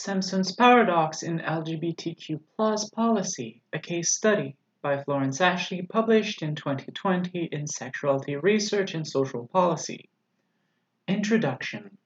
Simpson's 0.00 0.52
Paradox 0.52 1.22
in 1.22 1.40
LGBTQ 1.40 2.40
Policy, 2.94 3.60
a 3.74 3.78
case 3.78 4.10
study 4.10 4.56
by 4.80 5.04
Florence 5.04 5.42
Ashley, 5.42 5.82
published 5.82 6.40
in 6.40 6.54
2020 6.54 7.50
in 7.52 7.66
Sexuality 7.66 8.36
Research 8.36 8.94
and 8.94 9.06
Social 9.06 9.46
Policy. 9.48 10.08
Introduction 11.06 11.98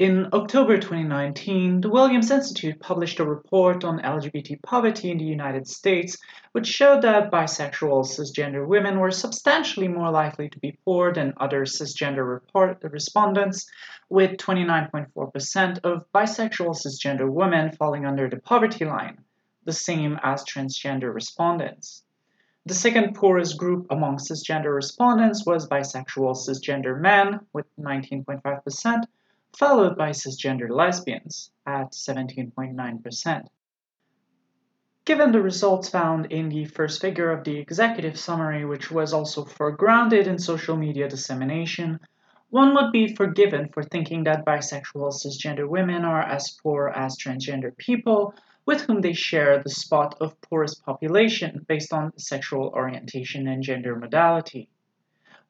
in 0.00 0.26
October 0.32 0.78
2019, 0.78 1.82
the 1.82 1.90
Williams 1.90 2.30
Institute 2.30 2.80
published 2.80 3.20
a 3.20 3.24
report 3.24 3.84
on 3.84 4.00
LGBT 4.00 4.62
poverty 4.62 5.10
in 5.10 5.18
the 5.18 5.26
United 5.26 5.68
States, 5.68 6.16
which 6.52 6.66
showed 6.66 7.02
that 7.02 7.30
bisexual 7.30 8.06
cisgender 8.06 8.66
women 8.66 8.98
were 8.98 9.10
substantially 9.10 9.88
more 9.88 10.10
likely 10.10 10.48
to 10.48 10.58
be 10.58 10.78
poor 10.86 11.12
than 11.12 11.34
other 11.36 11.66
cisgender 11.66 12.26
report, 12.26 12.78
respondents, 12.82 13.70
with 14.08 14.38
29.4% 14.38 15.80
of 15.84 16.10
bisexual 16.14 16.74
cisgender 16.74 17.30
women 17.30 17.70
falling 17.72 18.06
under 18.06 18.26
the 18.30 18.38
poverty 18.38 18.86
line, 18.86 19.18
the 19.66 19.72
same 19.74 20.18
as 20.22 20.42
transgender 20.44 21.12
respondents. 21.12 22.04
The 22.64 22.72
second 22.72 23.16
poorest 23.16 23.58
group 23.58 23.86
among 23.90 24.16
cisgender 24.16 24.74
respondents 24.74 25.44
was 25.44 25.68
bisexual 25.68 26.36
cisgender 26.38 26.98
men, 26.98 27.40
with 27.52 27.66
19.5% 27.78 29.04
followed 29.56 29.96
by 29.96 30.10
cisgender 30.10 30.70
lesbians 30.70 31.50
at 31.66 31.92
17.9%. 31.92 33.46
Given 35.04 35.32
the 35.32 35.42
results 35.42 35.88
found 35.88 36.30
in 36.30 36.50
the 36.50 36.66
first 36.66 37.00
figure 37.00 37.32
of 37.32 37.42
the 37.44 37.58
executive 37.58 38.18
summary, 38.18 38.64
which 38.64 38.90
was 38.90 39.12
also 39.12 39.44
foregrounded 39.44 40.26
in 40.26 40.38
social 40.38 40.76
media 40.76 41.08
dissemination, 41.08 41.98
one 42.50 42.74
would 42.74 42.92
be 42.92 43.14
forgiven 43.14 43.68
for 43.68 43.82
thinking 43.82 44.24
that 44.24 44.44
bisexual 44.44 45.12
cisgender 45.12 45.68
women 45.68 46.04
are 46.04 46.22
as 46.22 46.50
poor 46.62 46.88
as 46.88 47.16
transgender 47.16 47.76
people, 47.76 48.34
with 48.66 48.82
whom 48.82 49.00
they 49.00 49.12
share 49.12 49.62
the 49.62 49.70
spot 49.70 50.16
of 50.20 50.40
poorest 50.42 50.84
population 50.84 51.64
based 51.66 51.92
on 51.92 52.16
sexual 52.18 52.68
orientation 52.68 53.48
and 53.48 53.62
gender 53.62 53.96
modality. 53.96 54.68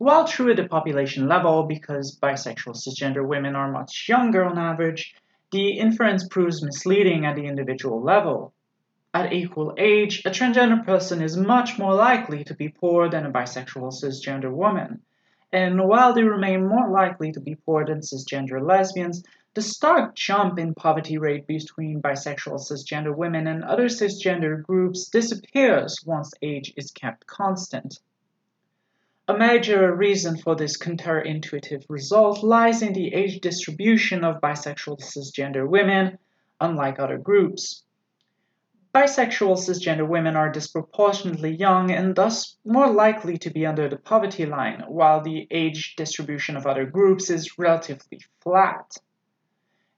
While 0.00 0.26
true 0.26 0.50
at 0.50 0.56
the 0.56 0.66
population 0.66 1.28
level, 1.28 1.64
because 1.64 2.18
bisexual 2.18 2.74
cisgender 2.74 3.22
women 3.22 3.54
are 3.54 3.70
much 3.70 4.08
younger 4.08 4.46
on 4.46 4.56
average, 4.56 5.14
the 5.52 5.72
inference 5.72 6.26
proves 6.26 6.62
misleading 6.62 7.26
at 7.26 7.36
the 7.36 7.44
individual 7.44 8.00
level. 8.00 8.54
At 9.12 9.34
equal 9.34 9.74
age, 9.76 10.22
a 10.24 10.30
transgender 10.30 10.82
person 10.86 11.20
is 11.20 11.36
much 11.36 11.78
more 11.78 11.94
likely 11.94 12.44
to 12.44 12.54
be 12.54 12.70
poor 12.70 13.10
than 13.10 13.26
a 13.26 13.30
bisexual 13.30 13.92
cisgender 13.92 14.50
woman. 14.50 15.02
And 15.52 15.86
while 15.86 16.14
they 16.14 16.24
remain 16.24 16.66
more 16.66 16.88
likely 16.88 17.30
to 17.32 17.40
be 17.40 17.56
poor 17.56 17.84
than 17.84 18.00
cisgender 18.00 18.66
lesbians, 18.66 19.22
the 19.52 19.60
stark 19.60 20.14
jump 20.14 20.58
in 20.58 20.74
poverty 20.74 21.18
rate 21.18 21.46
between 21.46 22.00
bisexual 22.00 22.58
cisgender 22.58 23.14
women 23.14 23.46
and 23.46 23.62
other 23.64 23.90
cisgender 23.90 24.62
groups 24.62 25.10
disappears 25.10 26.02
once 26.06 26.32
age 26.40 26.72
is 26.78 26.90
kept 26.90 27.26
constant. 27.26 28.00
A 29.30 29.38
major 29.38 29.94
reason 29.94 30.38
for 30.38 30.56
this 30.56 30.76
counterintuitive 30.76 31.84
result 31.88 32.42
lies 32.42 32.82
in 32.82 32.92
the 32.92 33.14
age 33.14 33.40
distribution 33.40 34.24
of 34.24 34.40
bisexual 34.40 34.98
cisgender 35.00 35.68
women, 35.68 36.18
unlike 36.60 36.98
other 36.98 37.16
groups. 37.16 37.84
Bisexual 38.92 39.56
cisgender 39.56 40.08
women 40.08 40.34
are 40.34 40.50
disproportionately 40.50 41.52
young 41.54 41.92
and 41.92 42.16
thus 42.16 42.56
more 42.64 42.90
likely 42.90 43.38
to 43.38 43.50
be 43.50 43.64
under 43.64 43.88
the 43.88 43.98
poverty 43.98 44.46
line, 44.46 44.82
while 44.88 45.20
the 45.20 45.46
age 45.52 45.94
distribution 45.94 46.56
of 46.56 46.66
other 46.66 46.84
groups 46.84 47.30
is 47.30 47.56
relatively 47.56 48.20
flat. 48.40 48.96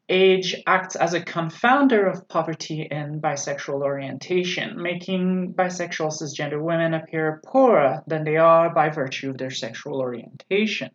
Age 0.09 0.61
acts 0.67 0.97
as 0.97 1.15
a 1.15 1.21
confounder 1.21 2.11
of 2.11 2.29
poverty 2.29 2.89
and 2.91 3.23
bisexual 3.23 3.83
orientation, 3.83 4.83
making 4.83 5.55
bisexual 5.55 6.11
cisgender 6.11 6.61
women 6.61 6.93
appear 6.93 7.41
poorer 7.45 8.03
than 8.07 8.25
they 8.25 8.37
are 8.37 8.75
by 8.75 8.89
virtue 8.91 9.31
of 9.31 9.39
their 9.39 9.51
sexual 9.51 10.01
orientation. 10.01 10.91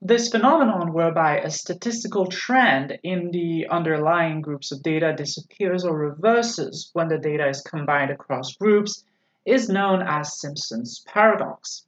This 0.00 0.28
phenomenon, 0.30 0.92
whereby 0.92 1.38
a 1.38 1.50
statistical 1.50 2.26
trend 2.26 2.98
in 3.02 3.30
the 3.30 3.68
underlying 3.68 4.42
groups 4.42 4.70
of 4.70 4.82
data 4.82 5.14
disappears 5.16 5.84
or 5.84 5.96
reverses 5.96 6.90
when 6.92 7.08
the 7.08 7.18
data 7.18 7.48
is 7.48 7.62
combined 7.62 8.10
across 8.10 8.54
groups, 8.54 9.02
is 9.44 9.68
known 9.68 10.02
as 10.02 10.38
Simpson's 10.38 11.02
paradox. 11.08 11.86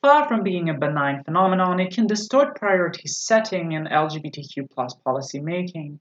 Far 0.00 0.28
from 0.28 0.44
being 0.44 0.70
a 0.70 0.78
benign 0.78 1.24
phenomenon, 1.24 1.80
it 1.80 1.92
can 1.92 2.06
distort 2.06 2.54
priority 2.54 3.08
setting 3.08 3.72
in 3.72 3.86
LGBTQ 3.86 4.68
policy 5.02 5.40
making. 5.40 5.98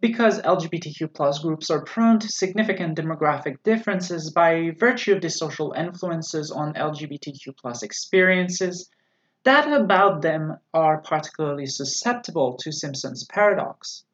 Because 0.00 0.40
LGBTQ 0.42 1.42
groups 1.42 1.68
are 1.68 1.84
prone 1.84 2.20
to 2.20 2.28
significant 2.28 2.96
demographic 2.96 3.60
differences 3.64 4.30
by 4.30 4.70
virtue 4.78 5.14
of 5.14 5.20
the 5.20 5.30
social 5.30 5.72
influences 5.72 6.52
on 6.52 6.74
LGBTQ 6.74 7.82
experiences, 7.82 8.88
data 9.42 9.74
about 9.74 10.22
them 10.22 10.56
are 10.72 10.98
particularly 10.98 11.66
susceptible 11.66 12.56
to 12.58 12.70
Simpson's 12.70 13.24
paradox. 13.24 14.04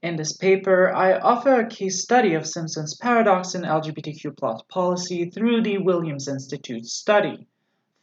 In 0.00 0.16
this 0.16 0.34
paper, 0.34 0.90
I 0.90 1.18
offer 1.18 1.60
a 1.60 1.68
case 1.68 2.00
study 2.00 2.32
of 2.32 2.46
Simpson's 2.46 2.96
paradox 2.96 3.54
in 3.54 3.60
LGBTQ 3.60 4.68
policy 4.68 5.28
through 5.28 5.60
the 5.60 5.76
Williams 5.76 6.28
Institute 6.28 6.86
study 6.86 7.46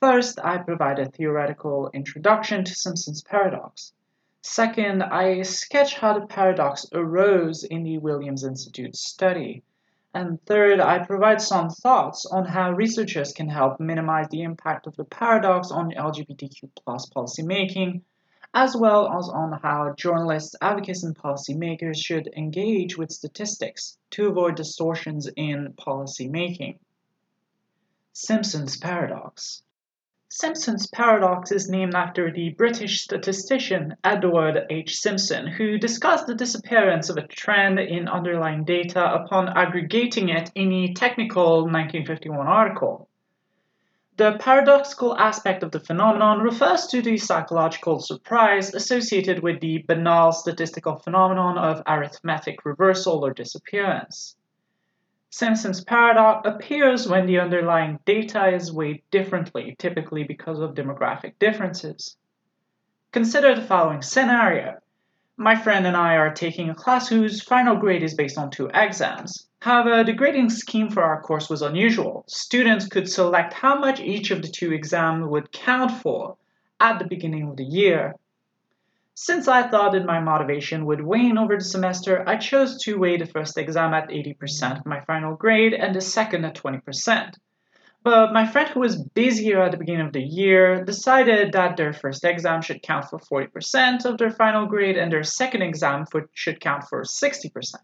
First, 0.03 0.37
I 0.43 0.57
provide 0.57 0.99
a 0.99 1.05
theoretical 1.05 1.89
introduction 1.93 2.65
to 2.65 2.75
Simpson's 2.75 3.23
paradox. 3.23 3.93
Second, 4.41 5.01
I 5.01 5.43
sketch 5.43 5.95
how 5.95 6.19
the 6.19 6.27
paradox 6.27 6.85
arose 6.91 7.63
in 7.63 7.83
the 7.83 7.99
Williams 7.99 8.43
Institute 8.43 8.97
study. 8.97 9.63
And 10.13 10.45
third, 10.45 10.81
I 10.81 10.99
provide 11.05 11.39
some 11.39 11.69
thoughts 11.69 12.25
on 12.25 12.43
how 12.43 12.73
researchers 12.73 13.31
can 13.31 13.47
help 13.47 13.79
minimize 13.79 14.27
the 14.27 14.41
impact 14.41 14.87
of 14.87 14.95
the 14.97 15.05
paradox 15.05 15.71
on 15.71 15.93
LGBTQ 15.93 16.69
policymaking, 16.85 18.01
as 18.53 18.75
well 18.75 19.07
as 19.07 19.29
on 19.29 19.57
how 19.63 19.93
journalists, 19.95 20.53
advocates, 20.61 21.03
and 21.03 21.15
policymakers 21.15 21.95
should 21.95 22.27
engage 22.35 22.97
with 22.97 23.09
statistics 23.09 23.97
to 24.09 24.27
avoid 24.27 24.55
distortions 24.55 25.29
in 25.37 25.73
policymaking. 25.77 26.77
Simpson's 28.11 28.75
paradox. 28.75 29.63
Simpson's 30.35 30.87
paradox 30.87 31.51
is 31.51 31.69
named 31.69 31.93
after 31.93 32.31
the 32.31 32.55
British 32.57 33.01
statistician 33.01 33.95
Edward 34.03 34.65
H. 34.71 34.97
Simpson, 34.97 35.45
who 35.45 35.77
discussed 35.77 36.25
the 36.25 36.33
disappearance 36.33 37.07
of 37.11 37.17
a 37.17 37.27
trend 37.27 37.79
in 37.79 38.07
underlying 38.07 38.63
data 38.63 39.13
upon 39.13 39.55
aggregating 39.55 40.29
it 40.29 40.51
in 40.55 40.73
a 40.73 40.93
technical 40.95 41.65
1951 41.65 42.47
article. 42.47 43.07
The 44.17 44.39
paradoxical 44.39 45.15
aspect 45.15 45.61
of 45.61 45.69
the 45.69 45.79
phenomenon 45.79 46.39
refers 46.39 46.87
to 46.87 47.03
the 47.03 47.17
psychological 47.17 47.99
surprise 47.99 48.73
associated 48.73 49.43
with 49.43 49.59
the 49.59 49.85
banal 49.87 50.31
statistical 50.31 50.95
phenomenon 50.95 51.59
of 51.59 51.83
arithmetic 51.85 52.65
reversal 52.65 53.23
or 53.23 53.33
disappearance. 53.33 54.35
Simpson's 55.35 55.83
paradox 55.83 56.47
appears 56.47 57.07
when 57.07 57.25
the 57.25 57.39
underlying 57.39 57.97
data 58.05 58.49
is 58.49 58.71
weighed 58.71 59.01
differently, 59.09 59.75
typically 59.79 60.23
because 60.23 60.59
of 60.59 60.75
demographic 60.75 61.33
differences. 61.39 62.17
Consider 63.11 63.55
the 63.55 63.63
following 63.63 64.03
scenario. 64.03 64.75
My 65.35 65.55
friend 65.55 65.87
and 65.87 65.97
I 65.97 66.17
are 66.17 66.31
taking 66.31 66.69
a 66.69 66.75
class 66.75 67.09
whose 67.09 67.41
final 67.41 67.75
grade 67.75 68.03
is 68.03 68.13
based 68.13 68.37
on 68.37 68.51
two 68.51 68.69
exams. 68.75 69.47
However, 69.59 70.03
the 70.03 70.13
grading 70.13 70.51
scheme 70.51 70.91
for 70.91 71.01
our 71.01 71.23
course 71.23 71.49
was 71.49 71.63
unusual. 71.63 72.25
Students 72.27 72.85
could 72.85 73.09
select 73.09 73.53
how 73.53 73.79
much 73.79 73.99
each 74.01 74.29
of 74.29 74.43
the 74.43 74.49
two 74.49 74.71
exams 74.71 75.25
would 75.25 75.51
count 75.51 75.89
for 76.03 76.37
at 76.79 76.99
the 76.99 77.07
beginning 77.07 77.47
of 77.49 77.57
the 77.57 77.65
year. 77.65 78.13
Since 79.15 79.47
I 79.47 79.67
thought 79.67 79.91
that 79.91 80.05
my 80.05 80.19
motivation 80.19 80.87
would 80.87 81.01
wane 81.01 81.37
over 81.37 81.55
the 81.55 81.63
semester, 81.63 82.27
I 82.27 82.37
chose 82.37 82.81
to 82.83 82.97
weigh 82.97 83.17
the 83.17 83.27
first 83.27 83.59
exam 83.59 83.93
at 83.93 84.09
80% 84.09 84.79
of 84.79 84.85
my 84.87 85.01
final 85.01 85.35
grade 85.35 85.75
and 85.75 85.93
the 85.93 86.01
second 86.01 86.45
at 86.45 86.55
20%. 86.55 87.35
But 88.01 88.33
my 88.33 88.47
friend 88.47 88.67
who 88.69 88.79
was 88.79 89.01
busier 89.01 89.61
at 89.61 89.71
the 89.71 89.77
beginning 89.77 90.07
of 90.07 90.13
the 90.13 90.23
year 90.23 90.83
decided 90.83 91.53
that 91.53 91.77
their 91.77 91.93
first 91.93 92.25
exam 92.25 92.63
should 92.63 92.81
count 92.81 93.05
for 93.05 93.19
40% 93.19 94.03
of 94.05 94.17
their 94.17 94.31
final 94.31 94.65
grade 94.65 94.97
and 94.97 95.11
their 95.11 95.23
second 95.23 95.61
exam 95.61 96.07
for, 96.07 96.27
should 96.33 96.59
count 96.59 96.85
for 96.89 97.03
60%. 97.03 97.75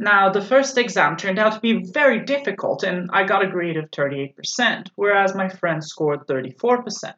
Now, 0.00 0.30
the 0.30 0.42
first 0.42 0.76
exam 0.78 1.16
turned 1.16 1.38
out 1.38 1.52
to 1.52 1.60
be 1.60 1.90
very 1.92 2.24
difficult 2.24 2.82
and 2.82 3.08
I 3.12 3.22
got 3.22 3.44
a 3.44 3.50
grade 3.50 3.76
of 3.76 3.90
38%, 3.92 4.88
whereas 4.96 5.36
my 5.36 5.48
friend 5.48 5.82
scored 5.82 6.26
34%. 6.26 7.14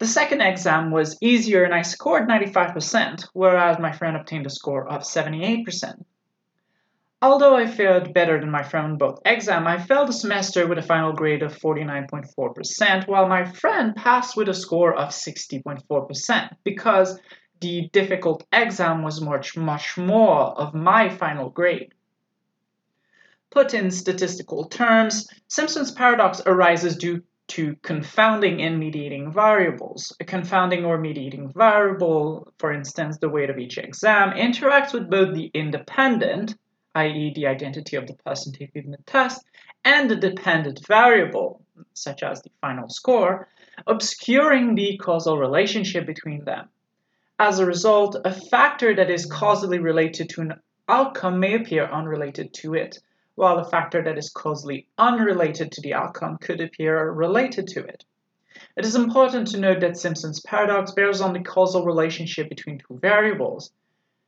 The 0.00 0.06
second 0.06 0.40
exam 0.40 0.90
was 0.90 1.18
easier 1.20 1.62
and 1.62 1.74
I 1.74 1.82
scored 1.82 2.26
95%, 2.26 3.28
whereas 3.34 3.78
my 3.78 3.92
friend 3.92 4.16
obtained 4.16 4.46
a 4.46 4.50
score 4.50 4.88
of 4.90 5.02
78%. 5.02 6.02
Although 7.20 7.54
I 7.54 7.66
fared 7.66 8.14
better 8.14 8.40
than 8.40 8.50
my 8.50 8.62
friend 8.62 8.98
both 8.98 9.20
exams, 9.26 9.66
I 9.66 9.76
failed 9.76 10.08
the 10.08 10.14
semester 10.14 10.66
with 10.66 10.78
a 10.78 10.82
final 10.82 11.12
grade 11.12 11.42
of 11.42 11.54
49.4%, 11.54 13.08
while 13.08 13.28
my 13.28 13.44
friend 13.44 13.94
passed 13.94 14.38
with 14.38 14.48
a 14.48 14.54
score 14.54 14.94
of 14.94 15.10
60.4%, 15.10 16.56
because 16.64 17.20
the 17.60 17.90
difficult 17.92 18.46
exam 18.54 19.02
was 19.02 19.20
much, 19.20 19.54
much 19.54 19.98
more 19.98 20.58
of 20.58 20.72
my 20.72 21.10
final 21.10 21.50
grade. 21.50 21.92
Put 23.50 23.74
in 23.74 23.90
statistical 23.90 24.64
terms, 24.64 25.28
Simpson's 25.46 25.92
paradox 25.92 26.40
arises 26.46 26.96
due 26.96 27.22
to 27.50 27.76
confounding 27.82 28.62
and 28.62 28.78
mediating 28.78 29.32
variables. 29.32 30.16
A 30.20 30.24
confounding 30.24 30.84
or 30.84 30.98
mediating 30.98 31.52
variable, 31.52 32.52
for 32.58 32.72
instance, 32.72 33.18
the 33.18 33.28
weight 33.28 33.50
of 33.50 33.58
each 33.58 33.76
exam, 33.76 34.30
interacts 34.30 34.92
with 34.92 35.10
both 35.10 35.34
the 35.34 35.50
independent, 35.52 36.56
i.e., 36.94 37.32
the 37.34 37.46
identity 37.48 37.96
of 37.96 38.06
the 38.06 38.14
person 38.14 38.52
taking 38.52 38.90
the 38.90 38.98
test, 39.04 39.44
and 39.84 40.08
the 40.08 40.16
dependent 40.16 40.86
variable, 40.86 41.62
such 41.92 42.22
as 42.22 42.40
the 42.42 42.50
final 42.60 42.88
score, 42.88 43.48
obscuring 43.86 44.74
the 44.74 44.96
causal 44.98 45.36
relationship 45.36 46.06
between 46.06 46.44
them. 46.44 46.68
As 47.40 47.58
a 47.58 47.66
result, 47.66 48.16
a 48.24 48.32
factor 48.32 48.94
that 48.94 49.10
is 49.10 49.26
causally 49.26 49.78
related 49.78 50.28
to 50.30 50.42
an 50.42 50.54
outcome 50.88 51.40
may 51.40 51.54
appear 51.54 51.86
unrelated 51.86 52.52
to 52.54 52.74
it 52.74 52.98
while 53.34 53.58
a 53.58 53.70
factor 53.70 54.02
that 54.02 54.18
is 54.18 54.30
causally 54.30 54.86
unrelated 54.98 55.72
to 55.72 55.80
the 55.80 55.94
outcome 55.94 56.38
could 56.38 56.60
appear 56.60 57.10
related 57.10 57.66
to 57.68 57.80
it. 57.84 58.04
It 58.76 58.84
is 58.84 58.96
important 58.96 59.48
to 59.48 59.60
note 59.60 59.80
that 59.80 59.96
Simpson's 59.96 60.40
paradox 60.40 60.92
bears 60.92 61.20
on 61.20 61.32
the 61.32 61.40
causal 61.40 61.84
relationship 61.84 62.48
between 62.48 62.78
two 62.78 62.98
variables. 62.98 63.72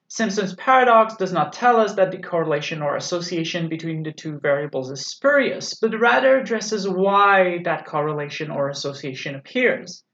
Simpson's 0.09 0.55
paradox 0.55 1.17
does 1.17 1.33
not 1.33 1.53
tell 1.55 1.79
us 1.79 1.95
that 1.95 2.11
the 2.11 2.19
correlation 2.19 2.83
or 2.83 2.97
association 2.97 3.69
between 3.69 4.03
the 4.03 4.13
two 4.13 4.39
variables 4.39 4.91
is 4.91 5.07
spurious, 5.07 5.75
but 5.75 5.99
rather 5.99 6.39
addresses 6.39 6.89
why 6.89 7.63
that 7.65 7.87
correlation 7.87 8.51
or 8.51 8.69
association 8.69 9.35
appears. 9.35 10.05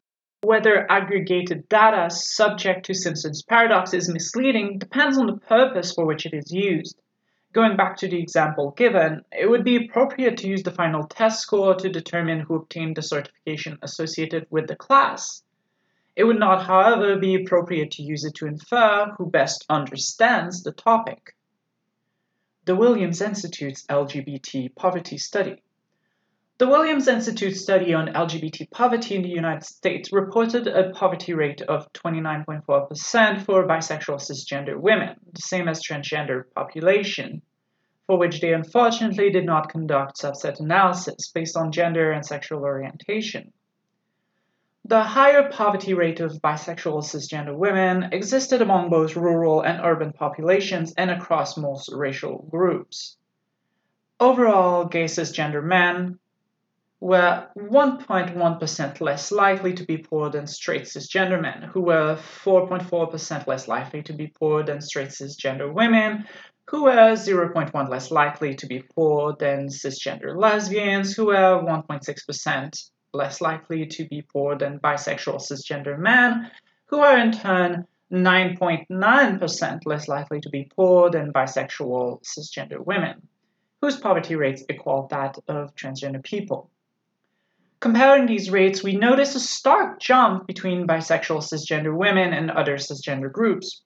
Whether 0.43 0.87
aggregated 0.89 1.69
data 1.69 2.11
subject 2.11 2.87
to 2.87 2.95
Simpson's 2.95 3.43
paradox 3.43 3.93
is 3.93 4.09
misleading 4.09 4.79
depends 4.79 5.19
on 5.19 5.27
the 5.27 5.37
purpose 5.37 5.93
for 5.93 6.07
which 6.07 6.27
it 6.27 6.33
is 6.33 6.53
used. 6.53 6.97
Going 7.59 7.77
back 7.77 7.97
to 7.97 8.09
the 8.09 8.23
example 8.23 8.71
given, 8.71 9.25
it 9.33 9.51
would 9.51 9.65
be 9.65 9.75
appropriate 9.75 10.37
to 10.37 10.47
use 10.47 10.63
the 10.63 10.71
final 10.71 11.03
test 11.03 11.41
score 11.41 11.75
to 11.75 11.89
determine 11.89 12.39
who 12.39 12.55
obtained 12.55 12.95
the 12.95 13.03
certification 13.03 13.81
associated 13.83 14.47
with 14.49 14.69
the 14.69 14.77
class. 14.77 15.43
It 16.15 16.23
would 16.23 16.39
not, 16.39 16.67
however, 16.67 17.17
be 17.17 17.35
appropriate 17.35 17.91
to 17.93 18.05
use 18.05 18.23
it 18.25 18.37
to 18.37 18.47
infer 18.47 19.13
who 19.19 19.29
best 19.29 19.65
understands 19.69 20.63
the 20.63 20.71
topic. 20.71 21.35
The 22.65 22.77
Williams 22.77 23.21
Institute's 23.21 23.85
LGBT 23.87 24.77
poverty 24.77 25.19
study. 25.19 25.61
The 26.59 26.69
Williams 26.69 27.09
Institute 27.09 27.57
study 27.57 27.93
on 27.93 28.07
LGBT 28.07 28.71
poverty 28.71 29.17
in 29.17 29.23
the 29.23 29.29
United 29.29 29.65
States 29.65 30.13
reported 30.13 30.69
a 30.69 30.91
poverty 30.91 31.35
rate 31.35 31.63
of 31.63 31.93
29.4% 31.93 33.45
for 33.45 33.67
bisexual 33.67 34.21
cisgender 34.21 34.77
women, 34.77 35.17
the 35.33 35.43
same 35.43 35.69
as 35.69 35.81
transgender 35.85 36.45
population, 36.55 37.43
for 38.09 38.19
which 38.19 38.41
they 38.41 38.55
unfortunately 38.55 39.31
did 39.31 39.45
not 39.45 39.69
conduct 39.69 40.19
subset 40.19 40.59
analysis 40.59 41.31
based 41.33 41.59
on 41.59 41.71
gender 41.71 42.11
and 42.11 42.25
sexual 42.25 42.65
orientation. 42.65 43.53
The 44.87 45.03
higher 45.03 45.51
poverty 45.51 45.93
rate 45.93 46.19
of 46.19 46.41
bisexual 46.41 47.05
cisgender 47.05 47.55
women 47.55 48.09
existed 48.13 48.63
among 48.63 48.89
both 48.89 49.15
rural 49.15 49.61
and 49.61 49.85
urban 49.85 50.15
populations 50.15 50.95
and 50.97 51.11
across 51.11 51.59
most 51.59 51.91
racial 51.93 52.49
groups. 52.51 53.19
Overall, 54.19 54.87
gay 54.87 55.05
cisgender 55.05 55.63
men, 55.63 56.19
were 57.01 57.47
1.1% 57.57 59.01
less 59.03 59.31
likely 59.31 59.75
to 59.75 59.85
be 59.85 59.99
poor 59.99 60.31
than 60.31 60.47
straight 60.47 60.85
cisgender 60.85 61.41
men, 61.41 61.63
who 61.63 61.83
were 61.83 62.19
4.4% 62.45 63.47
less 63.47 63.69
likely 63.69 64.03
to 64.03 64.15
be 64.15 64.27
poor 64.27 64.63
than 64.63 64.81
straight 64.81 65.11
cisgender 65.11 65.73
women, 65.73 66.25
who 66.71 66.87
are 66.87 67.13
0.1 67.13 67.89
less 67.89 68.11
likely 68.11 68.55
to 68.55 68.67
be 68.67 68.83
poor 68.95 69.35
than 69.39 69.69
cisgender 69.69 70.37
lesbians, 70.37 71.15
who 71.15 71.31
are 71.31 71.63
1.6% 71.63 72.91
less 73.15 73.41
likely 73.41 73.87
to 73.87 74.05
be 74.07 74.21
poor 74.21 74.55
than 74.55 74.79
bisexual 74.79 75.41
cisgender 75.41 75.99
men, 75.99 76.51
who 76.87 76.99
are 76.99 77.17
in 77.17 77.33
turn 77.33 77.87
9.9% 78.13 79.81
less 79.87 80.09
likely 80.09 80.43
to 80.43 80.51
be 80.51 80.71
poor 80.77 81.11
than 81.11 81.33
bisexual 81.33 82.23
cisgender 82.23 82.85
women, 82.85 83.27
whose 83.81 83.97
poverty 83.97 84.37
rates 84.37 84.63
equal 84.69 85.09
that 85.11 85.39
of 85.49 85.75
transgender 85.75 86.23
people. 86.23 86.71
Comparing 87.81 88.27
these 88.27 88.51
rates, 88.51 88.83
we 88.83 88.95
notice 88.95 89.35
a 89.35 89.41
stark 89.41 90.01
jump 90.01 90.47
between 90.47 90.87
bisexual 90.87 91.43
cisgender 91.43 91.97
women 91.97 92.35
and 92.35 92.51
other 92.51 92.77
cisgender 92.77 93.33
groups. 93.33 93.83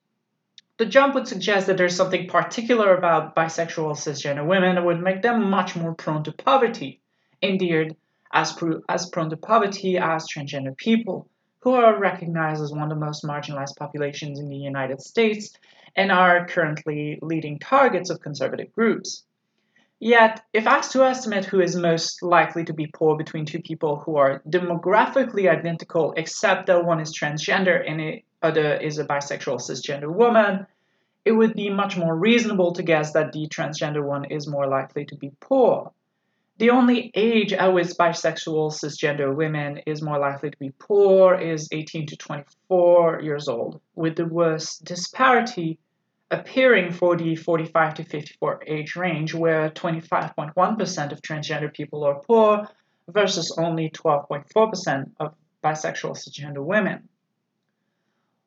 The 0.83 0.89
jump 0.89 1.15
would 1.15 1.29
suggest 1.29 1.69
that 1.69 1.77
there's 1.77 1.95
something 1.95 2.27
particular 2.27 2.97
about 2.97 3.37
bisexual 3.37 3.93
cisgender 3.93 4.45
women 4.45 4.75
that 4.75 4.85
would 4.85 5.01
make 5.01 5.23
them 5.23 5.49
much 5.49 5.77
more 5.77 5.95
prone 5.95 6.25
to 6.25 6.33
poverty, 6.33 7.01
indeed, 7.41 7.95
as, 8.33 8.59
as 8.89 9.09
prone 9.09 9.31
to 9.31 9.37
poverty 9.37 9.97
as 9.97 10.27
transgender 10.29 10.77
people, 10.77 11.29
who 11.61 11.75
are 11.75 12.01
recognized 12.01 12.61
as 12.61 12.73
one 12.73 12.83
of 12.83 12.89
the 12.89 12.97
most 12.97 13.23
marginalized 13.23 13.77
populations 13.77 14.41
in 14.41 14.49
the 14.49 14.57
United 14.57 15.01
States 15.01 15.57
and 15.95 16.11
are 16.11 16.49
currently 16.49 17.21
leading 17.23 17.61
targets 17.61 18.11
of 18.11 18.21
conservative 18.21 18.73
groups. 18.73 19.23
Yet, 20.01 20.43
if 20.53 20.67
asked 20.67 20.91
to 20.95 21.05
estimate 21.05 21.45
who 21.45 21.61
is 21.61 21.77
most 21.77 22.25
likely 22.25 22.65
to 22.65 22.73
be 22.73 22.89
poor 22.89 23.17
between 23.17 23.45
two 23.45 23.63
people 23.63 24.01
who 24.01 24.17
are 24.17 24.43
demographically 24.51 25.49
identical, 25.49 26.13
except 26.17 26.67
that 26.67 26.85
one 26.85 26.99
is 26.99 27.17
transgender 27.17 27.89
and 27.89 28.01
the 28.01 28.25
other 28.43 28.75
is 28.75 28.99
a 28.99 29.05
bisexual 29.05 29.61
cisgender 29.61 30.13
woman, 30.13 30.67
it 31.25 31.33
would 31.33 31.55
be 31.55 31.71
much 31.71 31.97
more 31.97 32.15
reasonable 32.15 32.73
to 32.73 32.83
guess 32.83 33.13
that 33.13 33.33
the 33.33 33.49
transgender 33.49 34.03
one 34.03 34.25
is 34.25 34.47
more 34.47 34.67
likely 34.67 35.05
to 35.07 35.17
be 35.17 35.31
poor. 35.41 35.93
The 36.59 36.71
only 36.71 37.11
age 37.15 37.53
at 37.53 37.73
which 37.73 37.89
bisexual 37.89 38.73
cisgender 38.73 39.35
women 39.35 39.79
is 39.87 40.03
more 40.03 40.19
likely 40.19 40.51
to 40.51 40.59
be 40.59 40.71
poor 40.79 41.35
is 41.35 41.69
18 41.73 42.07
to 42.07 42.17
24 42.17 43.21
years 43.23 43.49
old, 43.49 43.81
with 43.95 44.17
the 44.17 44.27
worst 44.27 44.85
disparity 44.85 45.79
appearing 46.31 46.93
for 46.93 47.17
the 47.17 47.37
45 47.37 47.95
to 47.95 48.05
54 48.05 48.63
age 48.67 48.97
range, 48.97 49.35
where 49.35 49.71
25.1% 49.71 51.13
of 51.13 51.23
transgender 51.23 51.73
people 51.73 52.05
are 52.05 52.21
poor 52.21 52.69
versus 53.09 53.55
only 53.59 53.91
12.4% 53.91 55.11
of 55.21 55.35
bisexual 55.63 56.17
cisgender 56.17 56.65
women. 56.65 57.09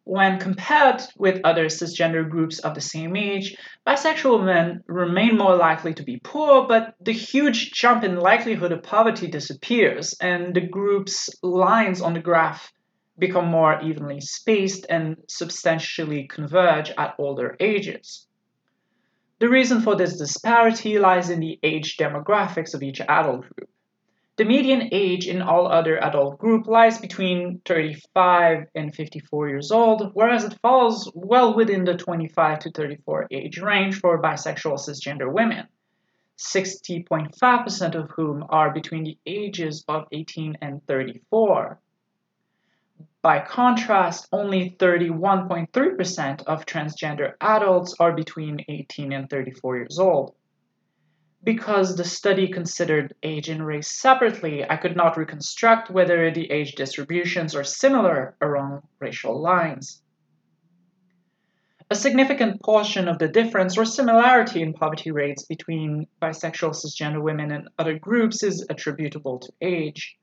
When 0.08 0.40
compared 0.40 1.02
with 1.18 1.42
other 1.44 1.66
cisgender 1.66 2.30
groups 2.30 2.60
of 2.60 2.76
the 2.76 2.82
same 2.82 3.16
age, 3.16 3.58
bisexual 3.88 4.46
men 4.46 4.84
remain 4.86 5.36
more 5.36 5.56
likely 5.56 5.96
to 5.96 6.04
be 6.04 6.22
poor, 6.24 6.68
but 6.68 6.94
the 7.02 7.12
huge 7.12 7.72
jump 7.72 8.04
in 8.04 8.16
likelihood 8.16 8.72
of 8.72 8.84
poverty 8.84 9.26
disappears, 9.26 10.14
and 10.22 10.54
the 10.54 10.62
group's 10.62 11.32
lines 11.42 12.02
on 12.02 12.14
the 12.14 12.20
graph 12.20 12.72
become 13.18 13.48
more 13.48 13.82
evenly 13.82 14.22
spaced 14.22 14.86
and 14.90 15.18
substantially 15.28 16.28
converge 16.28 16.92
at 17.00 17.16
older 17.18 17.58
ages. 17.60 18.28
The 19.40 19.50
reason 19.50 19.82
for 19.82 19.96
this 19.96 20.18
disparity 20.18 21.00
lies 21.00 21.32
in 21.32 21.40
the 21.40 21.60
age 21.64 21.98
demographics 21.98 22.76
of 22.76 22.84
each 22.84 23.02
adult 23.02 23.42
group. 23.42 23.70
The 24.38 24.44
median 24.44 24.90
age 24.92 25.28
in 25.28 25.42
all 25.42 25.68
other 25.68 25.98
adult 25.98 26.40
group 26.40 26.68
lies 26.68 26.98
between 26.98 27.62
35 27.64 28.68
and 28.76 28.94
54 28.94 29.48
years 29.48 29.72
old, 29.72 30.12
whereas 30.14 30.44
it 30.44 30.60
falls 30.62 31.10
well 31.16 31.56
within 31.56 31.86
the 31.86 31.96
25 31.96 32.60
to 32.60 32.72
34 32.72 33.28
age 33.32 33.60
range 33.60 34.02
for 34.02 34.22
bisexual 34.22 34.78
cisgender 34.78 35.32
women, 35.32 35.68
60.5% 36.38 37.96
of 37.96 38.10
whom 38.10 38.46
are 38.50 38.74
between 38.74 39.06
the 39.06 39.18
ages 39.26 39.86
of 39.88 40.06
18 40.12 40.58
and 40.62 40.86
34. 40.86 41.80
By 43.22 43.40
contrast, 43.40 44.28
only 44.34 44.76
31.3% 44.78 46.44
of 46.44 46.66
transgender 46.66 47.36
adults 47.40 47.96
are 48.02 48.12
between 48.12 48.66
18 48.68 49.14
and 49.14 49.30
34 49.30 49.78
years 49.78 49.98
old. 49.98 50.36
Because 51.46 51.96
the 51.96 52.04
study 52.04 52.48
considered 52.48 53.14
age 53.22 53.50
and 53.50 53.64
race 53.64 53.88
separately, 53.88 54.66
I 54.68 54.78
could 54.78 54.96
not 54.96 55.16
reconstruct 55.16 55.92
whether 55.92 56.32
the 56.32 56.50
age 56.50 56.74
distributions 56.74 57.54
are 57.54 57.64
similar 57.64 58.36
along 58.42 58.82
racial 59.00 59.40
lines. 59.40 60.02
A 61.92 61.94
significant 61.94 62.64
portion 62.64 63.08
of 63.08 63.20
the 63.20 63.28
difference 63.28 63.78
or 63.78 63.86
similarity 63.86 64.64
in 64.64 64.74
poverty 64.74 65.12
rates 65.12 65.44
between 65.46 66.08
bisexual 66.20 66.72
cisgender 66.72 67.22
women 67.22 67.52
and 67.52 67.70
other 67.78 68.00
groups 68.00 68.42
is 68.42 68.66
attributable 68.68 69.38
to 69.38 69.54
age. 69.62 70.18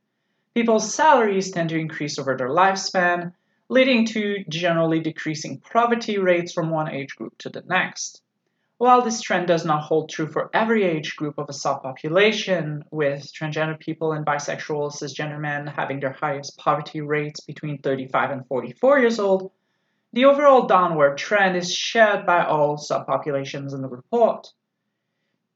People's 0.56 0.92
salaries 0.92 1.52
tend 1.52 1.68
to 1.68 1.78
increase 1.78 2.18
over 2.18 2.36
their 2.36 2.48
lifespan, 2.48 3.32
leading 3.68 4.06
to 4.06 4.42
generally 4.48 4.98
decreasing 4.98 5.60
poverty 5.60 6.18
rates 6.18 6.52
from 6.52 6.70
one 6.70 6.90
age 6.90 7.14
group 7.14 7.38
to 7.38 7.48
the 7.48 7.62
next. 7.68 8.21
While 8.82 9.02
this 9.02 9.20
trend 9.20 9.46
does 9.46 9.64
not 9.64 9.84
hold 9.84 10.10
true 10.10 10.26
for 10.26 10.50
every 10.52 10.82
age 10.82 11.14
group 11.14 11.38
of 11.38 11.48
a 11.48 11.52
subpopulation, 11.52 12.82
with 12.90 13.32
transgender 13.32 13.78
people 13.78 14.10
and 14.10 14.26
bisexual 14.26 14.92
cisgender 14.92 15.38
men 15.38 15.68
having 15.68 16.00
their 16.00 16.16
highest 16.20 16.58
poverty 16.58 17.00
rates 17.00 17.38
between 17.42 17.78
35 17.78 18.32
and 18.32 18.46
44 18.48 18.98
years 18.98 19.20
old, 19.20 19.52
The 20.12 20.24
overall 20.24 20.66
downward 20.66 21.16
trend 21.16 21.56
is 21.56 21.72
shared 21.72 22.26
by 22.26 22.44
all 22.44 22.76
subpopulations 22.76 23.72
in 23.72 23.82
the 23.82 23.88
report. 23.88 24.48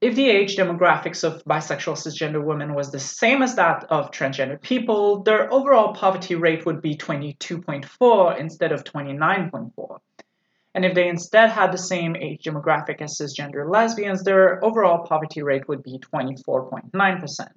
If 0.00 0.14
the 0.14 0.30
age 0.30 0.56
demographics 0.56 1.24
of 1.24 1.42
bisexual 1.42 1.96
cisgender 1.96 2.44
women 2.44 2.74
was 2.74 2.92
the 2.92 3.00
same 3.00 3.42
as 3.42 3.56
that 3.56 3.86
of 3.90 4.12
transgender 4.12 4.62
people, 4.62 5.24
their 5.24 5.52
overall 5.52 5.94
poverty 5.94 6.36
rate 6.36 6.64
would 6.64 6.80
be 6.80 6.96
22.4 6.96 8.38
instead 8.38 8.70
of 8.70 8.84
29.4. 8.84 9.98
And 10.76 10.84
if 10.84 10.92
they 10.92 11.08
instead 11.08 11.48
had 11.48 11.72
the 11.72 11.78
same 11.78 12.14
age 12.16 12.42
demographic 12.44 13.00
as 13.00 13.18
cisgender 13.18 13.66
lesbians, 13.66 14.22
their 14.22 14.62
overall 14.62 15.06
poverty 15.06 15.42
rate 15.42 15.66
would 15.68 15.82
be 15.82 15.98
24.9%. 15.98 17.48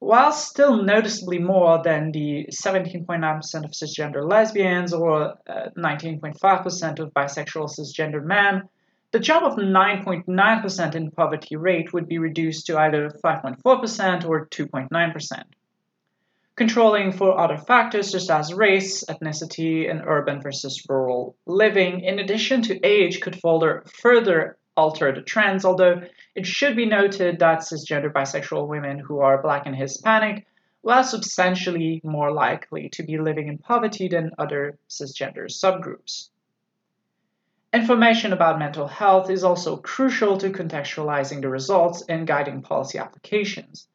While 0.00 0.32
still 0.32 0.82
noticeably 0.82 1.38
more 1.38 1.82
than 1.82 2.12
the 2.12 2.46
17.9% 2.52 3.64
of 3.64 3.70
cisgender 3.70 4.30
lesbians 4.30 4.92
or 4.92 5.36
19.5% 5.48 7.00
uh, 7.00 7.02
of 7.02 7.14
bisexual 7.14 7.70
cisgender 7.70 8.22
men, 8.22 8.68
the 9.10 9.20
jump 9.20 9.46
of 9.46 9.54
9.9% 9.54 10.94
in 10.94 11.10
poverty 11.12 11.56
rate 11.56 11.94
would 11.94 12.08
be 12.08 12.18
reduced 12.18 12.66
to 12.66 12.78
either 12.78 13.08
5.4% 13.24 14.28
or 14.28 14.46
2.9%. 14.48 15.42
Controlling 16.58 17.12
for 17.12 17.38
other 17.38 17.56
factors 17.56 18.10
such 18.10 18.28
as 18.30 18.52
race, 18.52 19.04
ethnicity, 19.04 19.88
and 19.88 20.02
urban 20.04 20.42
versus 20.42 20.84
rural 20.88 21.36
living, 21.46 22.00
in 22.00 22.18
addition 22.18 22.62
to 22.62 22.84
age, 22.84 23.20
could 23.20 23.40
further, 23.40 24.58
alter 24.76 25.12
the 25.12 25.22
trends, 25.22 25.64
although 25.64 26.02
it 26.34 26.44
should 26.44 26.74
be 26.74 26.84
noted 26.84 27.38
that 27.38 27.60
cisgender 27.60 28.12
bisexual 28.12 28.66
women 28.66 28.98
who 28.98 29.20
are 29.20 29.40
black 29.40 29.66
and 29.66 29.76
Hispanic 29.76 30.48
were 30.82 31.04
substantially 31.04 32.00
more 32.02 32.32
likely 32.32 32.88
to 32.88 33.04
be 33.04 33.18
living 33.18 33.46
in 33.46 33.58
poverty 33.58 34.08
than 34.08 34.32
other 34.36 34.76
cisgender 34.88 35.46
subgroups. 35.46 36.30
Information 37.72 38.32
about 38.32 38.58
mental 38.58 38.88
health 38.88 39.30
is 39.30 39.44
also 39.44 39.76
crucial 39.76 40.36
to 40.38 40.50
contextualizing 40.50 41.40
the 41.40 41.48
results 41.48 42.02
and 42.08 42.26
guiding 42.26 42.62
policy 42.62 42.98
applications. 42.98 43.86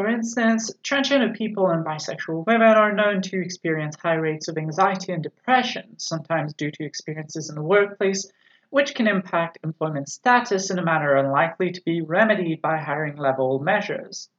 For 0.00 0.08
instance, 0.08 0.72
transgender 0.82 1.36
people 1.36 1.68
and 1.68 1.84
bisexual 1.84 2.46
women 2.46 2.68
are 2.68 2.90
known 2.90 3.20
to 3.20 3.38
experience 3.38 3.96
high 3.96 4.14
rates 4.14 4.48
of 4.48 4.56
anxiety 4.56 5.12
and 5.12 5.22
depression, 5.22 5.98
sometimes 5.98 6.54
due 6.54 6.70
to 6.70 6.84
experiences 6.84 7.50
in 7.50 7.54
the 7.54 7.62
workplace, 7.62 8.26
which 8.70 8.94
can 8.94 9.06
impact 9.06 9.58
employment 9.62 10.08
status 10.08 10.70
in 10.70 10.78
a 10.78 10.82
manner 10.82 11.16
unlikely 11.16 11.72
to 11.72 11.82
be 11.82 12.00
remedied 12.00 12.62
by 12.62 12.78
hiring 12.78 13.16
level 13.16 13.58
measures. 13.58 14.30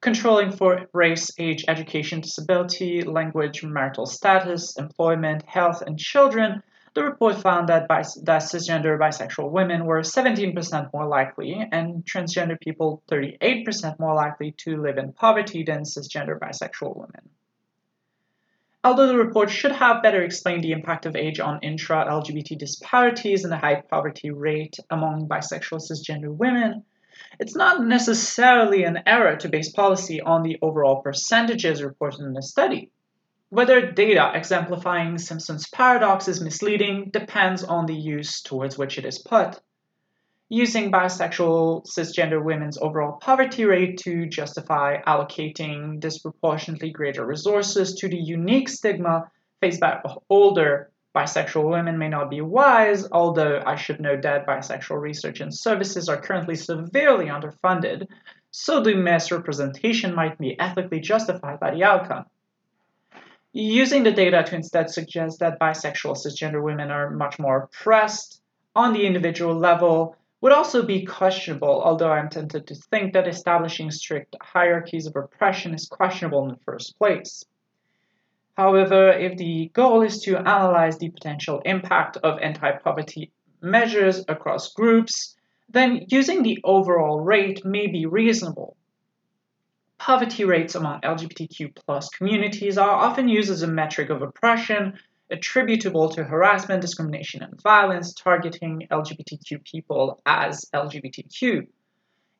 Controlling 0.00 0.52
for 0.52 0.86
race, 0.92 1.32
age, 1.36 1.64
education, 1.66 2.20
disability, 2.20 3.02
language, 3.02 3.64
marital 3.64 4.06
status, 4.06 4.76
employment, 4.78 5.42
health, 5.46 5.82
and 5.82 5.98
children 5.98 6.62
the 6.94 7.04
report 7.04 7.40
found 7.40 7.68
that, 7.68 7.88
bis- 7.88 8.20
that 8.24 8.42
cisgender 8.42 8.98
bisexual 8.98 9.50
women 9.50 9.84
were 9.84 10.00
17% 10.00 10.92
more 10.92 11.06
likely 11.06 11.66
and 11.70 12.04
transgender 12.04 12.58
people 12.60 13.02
38% 13.10 13.98
more 14.00 14.14
likely 14.14 14.52
to 14.58 14.80
live 14.82 14.98
in 14.98 15.12
poverty 15.12 15.62
than 15.62 15.82
cisgender 15.82 16.38
bisexual 16.38 16.96
women. 16.96 17.30
Although 18.82 19.08
the 19.08 19.16
report 19.16 19.50
should 19.50 19.72
have 19.72 20.02
better 20.02 20.22
explained 20.22 20.64
the 20.64 20.72
impact 20.72 21.04
of 21.04 21.14
age 21.14 21.38
on 21.38 21.60
intra 21.62 22.06
LGBT 22.06 22.58
disparities 22.58 23.44
and 23.44 23.52
the 23.52 23.58
high 23.58 23.82
poverty 23.82 24.30
rate 24.30 24.76
among 24.88 25.28
bisexual 25.28 25.82
cisgender 25.82 26.34
women, 26.34 26.84
it's 27.38 27.54
not 27.54 27.84
necessarily 27.84 28.84
an 28.84 29.00
error 29.06 29.36
to 29.36 29.48
base 29.48 29.70
policy 29.70 30.20
on 30.20 30.42
the 30.42 30.58
overall 30.62 31.02
percentages 31.02 31.82
reported 31.82 32.20
in 32.20 32.32
the 32.32 32.42
study. 32.42 32.90
Whether 33.52 33.90
data 33.90 34.30
exemplifying 34.32 35.18
Simpson's 35.18 35.68
paradox 35.68 36.28
is 36.28 36.40
misleading 36.40 37.10
depends 37.12 37.64
on 37.64 37.86
the 37.86 37.96
use 37.96 38.42
towards 38.42 38.78
which 38.78 38.96
it 38.96 39.04
is 39.04 39.18
put. 39.18 39.60
Using 40.48 40.92
bisexual 40.92 41.84
cisgender 41.84 42.40
women's 42.40 42.78
overall 42.78 43.18
poverty 43.18 43.64
rate 43.64 43.98
to 44.04 44.26
justify 44.26 45.02
allocating 45.02 45.98
disproportionately 45.98 46.92
greater 46.92 47.26
resources 47.26 47.94
to 47.94 48.08
the 48.08 48.16
unique 48.16 48.68
stigma 48.68 49.28
faced 49.60 49.80
by 49.80 50.00
older 50.28 50.92
bisexual 51.12 51.68
women 51.68 51.98
may 51.98 52.08
not 52.08 52.30
be 52.30 52.40
wise, 52.40 53.08
although 53.10 53.60
I 53.66 53.74
should 53.74 53.98
note 53.98 54.22
that 54.22 54.46
bisexual 54.46 55.00
research 55.00 55.40
and 55.40 55.52
services 55.52 56.08
are 56.08 56.22
currently 56.22 56.54
severely 56.54 57.26
underfunded, 57.26 58.06
so 58.52 58.80
the 58.80 58.94
misrepresentation 58.94 60.14
might 60.14 60.38
be 60.38 60.56
ethically 60.60 61.00
justified 61.00 61.58
by 61.58 61.72
the 61.72 61.82
outcome. 61.82 62.26
Using 63.52 64.04
the 64.04 64.12
data 64.12 64.44
to 64.44 64.54
instead 64.54 64.90
suggest 64.90 65.40
that 65.40 65.58
bisexual 65.58 66.16
cisgender 66.16 66.62
women 66.62 66.92
are 66.92 67.10
much 67.10 67.38
more 67.40 67.64
oppressed 67.64 68.40
on 68.76 68.92
the 68.92 69.04
individual 69.04 69.54
level 69.54 70.16
would 70.40 70.52
also 70.52 70.84
be 70.84 71.04
questionable, 71.04 71.82
although 71.82 72.12
I'm 72.12 72.30
tempted 72.30 72.68
to 72.68 72.74
think 72.76 73.12
that 73.12 73.26
establishing 73.26 73.90
strict 73.90 74.36
hierarchies 74.40 75.06
of 75.06 75.16
oppression 75.16 75.74
is 75.74 75.88
questionable 75.88 76.44
in 76.44 76.50
the 76.50 76.64
first 76.64 76.96
place. 76.96 77.44
However, 78.56 79.10
if 79.10 79.36
the 79.36 79.70
goal 79.74 80.02
is 80.02 80.22
to 80.22 80.36
analyze 80.36 80.98
the 80.98 81.10
potential 81.10 81.60
impact 81.64 82.18
of 82.18 82.38
anti 82.38 82.70
poverty 82.72 83.32
measures 83.60 84.24
across 84.28 84.72
groups, 84.72 85.36
then 85.68 86.06
using 86.08 86.42
the 86.42 86.60
overall 86.62 87.20
rate 87.20 87.64
may 87.64 87.88
be 87.88 88.06
reasonable. 88.06 88.76
Poverty 90.00 90.46
rates 90.46 90.74
among 90.74 91.02
LGBTQ 91.02 91.76
plus 91.76 92.08
communities 92.08 92.78
are 92.78 92.88
often 92.88 93.28
used 93.28 93.50
as 93.50 93.60
a 93.60 93.66
metric 93.66 94.08
of 94.08 94.22
oppression 94.22 94.98
attributable 95.30 96.08
to 96.08 96.24
harassment, 96.24 96.80
discrimination, 96.80 97.42
and 97.42 97.60
violence 97.60 98.14
targeting 98.14 98.88
LGBTQ 98.90 99.62
people 99.62 100.22
as 100.24 100.64
LGBTQ. 100.74 101.66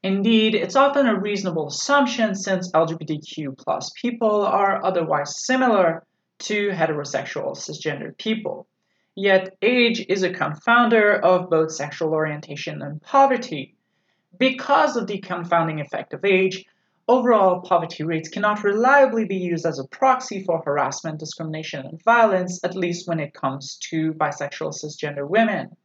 Indeed, 0.03 0.55
it's 0.55 0.75
often 0.75 1.07
a 1.07 1.21
reasonable 1.21 1.69
assumption 1.69 2.35
since 2.35 2.73
LGBTQ 2.73 3.59
plus 3.59 3.91
people 3.95 4.41
are 4.41 4.83
otherwise 4.83 5.45
similar 5.45 6.07
to 6.39 6.71
heterosexual 6.71 7.55
cisgender 7.55 8.17
people. 8.17 8.69
Yet, 9.15 9.55
age 9.61 10.07
is 10.09 10.23
a 10.23 10.31
confounder 10.31 11.21
of 11.21 11.51
both 11.51 11.73
sexual 11.73 12.15
orientation 12.15 12.81
and 12.81 13.03
poverty. 13.03 13.75
Because 14.39 14.97
of 14.97 15.07
the 15.07 15.19
confounding 15.19 15.83
effect 15.83 16.15
of 16.15 16.25
age, 16.25 16.65
overall 17.11 17.61
poverty 17.63 18.05
rates 18.05 18.29
cannot 18.29 18.63
reliably 18.63 19.25
be 19.25 19.37
used 19.37 19.67
as 19.67 19.81
a 19.81 19.89
proxy 19.89 20.45
for 20.45 20.63
harassment, 20.65 21.19
discrimination, 21.19 21.85
and 21.85 22.01
violence, 22.05 22.61
at 22.63 22.77
least 22.77 23.09
when 23.09 23.19
it 23.19 23.35
comes 23.35 23.77
to 23.91 24.13
bisexual 24.13 24.73
cisgender 24.73 25.29
women. 25.29 25.77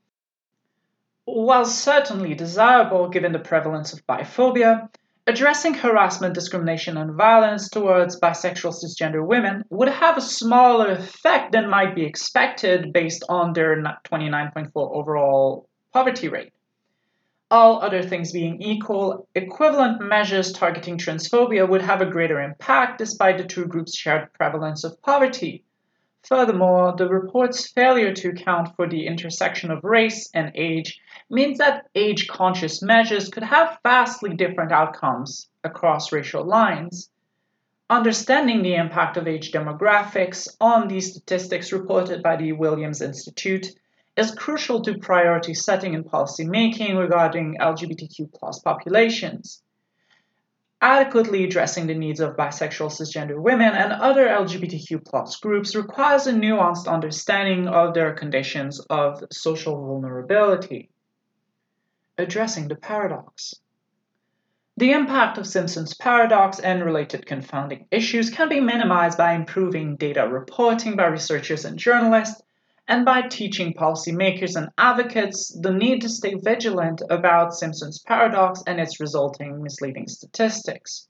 While 1.26 1.66
certainly 1.66 2.36
desirable 2.36 3.10
given 3.10 3.32
the 3.32 3.40
prevalence 3.40 3.92
of 3.92 4.06
biphobia, 4.06 4.88
addressing 5.26 5.74
harassment, 5.74 6.36
discrimination, 6.36 6.96
and 6.96 7.16
violence 7.16 7.70
towards 7.70 8.20
bisexual 8.20 8.76
cisgender 8.80 9.26
women 9.26 9.64
would 9.72 9.90
have 9.90 10.18
a 10.18 10.22
smaller 10.22 10.92
effect 10.92 11.54
than 11.54 11.72
might 11.72 11.96
be 11.96 12.06
expected 12.06 12.94
based 12.94 13.24
on 13.30 13.54
their 13.54 13.76
29.4 13.82 14.70
overall 14.76 15.68
poverty 15.92 16.30
rate 16.30 16.54
all 17.52 17.82
other 17.82 18.02
things 18.02 18.32
being 18.32 18.62
equal, 18.62 19.28
equivalent 19.36 20.02
measures 20.02 20.52
targeting 20.52 20.98
transphobia 20.98 21.68
would 21.68 21.82
have 21.82 22.02
a 22.02 22.10
greater 22.10 22.42
impact 22.42 22.98
despite 22.98 23.38
the 23.38 23.44
two 23.44 23.66
groups' 23.66 23.96
shared 23.98 24.34
prevalence 24.34 24.84
of 24.84 25.02
poverty. 25.02 25.64
Furthermore, 26.24 26.96
the 26.98 27.08
report's 27.08 27.72
failure 27.72 28.12
to 28.12 28.30
account 28.30 28.76
for 28.76 28.88
the 28.88 29.06
intersection 29.06 29.70
of 29.70 29.84
race 29.84 30.28
and 30.34 30.52
age 30.56 31.00
means 31.30 31.60
that 31.60 31.86
age 31.94 32.28
conscious 32.28 32.82
measures 32.82 33.30
could 33.30 33.44
have 33.44 33.78
vastly 33.84 34.34
different 34.34 34.72
outcomes 34.72 35.48
across 35.64 36.12
racial 36.12 36.44
lines. 36.44 37.12
Understanding 37.92 38.64
the 38.64 38.74
impact 38.74 39.18
of 39.18 39.28
age 39.28 39.52
demographics 39.52 40.48
on 40.60 40.88
the 40.88 41.00
statistics 41.00 41.72
reported 41.72 42.24
by 42.24 42.36
the 42.38 42.54
Williams 42.54 43.04
Institute 43.04 43.68
is 44.18 44.32
crucial 44.32 44.82
to 44.82 44.98
priority 44.98 45.54
setting 45.54 45.94
and 45.94 46.06
policy 46.06 46.46
making 46.46 46.96
regarding 46.96 47.58
LGBTQ 47.60 48.34
plus 48.34 48.60
populations. 48.60 49.62
Adequately 50.82 51.44
addressing 51.44 51.88
the 51.88 51.96
needs 51.96 52.20
of 52.20 52.36
bisexual 52.36 52.92
cisgender 52.92 53.42
women 53.42 53.74
and 53.74 53.92
other 53.92 54.28
LGBTQ 54.28 55.06
plus 55.06 55.38
groups 55.38 55.76
requires 55.76 56.28
a 56.28 56.34
nuanced 56.34 56.88
understanding 56.88 57.68
of 57.68 57.94
their 57.94 58.14
conditions 58.14 58.80
of 58.90 59.24
social 59.32 59.86
vulnerability. 59.86 60.90
Addressing 62.18 62.68
the 62.68 62.76
paradox. 62.76 63.56
The 64.78 64.92
impact 64.92 65.38
of 65.38 65.48
Simpson's 65.48 65.94
paradox 65.96 66.60
and 66.60 66.84
related 66.84 67.26
confounding 67.26 67.88
issues 67.92 68.30
can 68.30 68.50
be 68.50 68.60
minimized 68.60 69.18
by 69.18 69.34
improving 69.34 69.96
data 69.96 70.28
reporting 70.28 70.98
by 70.98 71.06
researchers 71.06 71.64
and 71.64 71.80
journalists 71.80 72.42
and 72.88 73.04
by 73.06 73.24
teaching 73.24 73.74
policymakers 73.74 74.56
and 74.56 74.70
advocates 74.78 75.58
the 75.62 75.72
need 75.72 76.02
to 76.02 76.10
stay 76.10 76.36
vigilant 76.36 77.02
about 77.10 77.54
Simpson's 77.54 78.00
paradox 78.00 78.62
and 78.68 78.80
its 78.80 79.00
resulting 79.00 79.62
misleading 79.64 80.08
statistics. 80.08 81.08